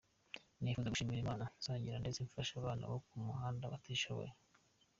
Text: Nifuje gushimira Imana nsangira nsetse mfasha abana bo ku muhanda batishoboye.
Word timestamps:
Nifuje 0.61 0.89
gushimira 0.89 1.21
Imana 1.25 1.43
nsangira 1.59 1.99
nsetse 2.01 2.21
mfasha 2.27 2.53
abana 2.57 2.83
bo 2.91 2.97
ku 3.07 3.15
muhanda 3.25 3.71
batishoboye. 3.73 4.31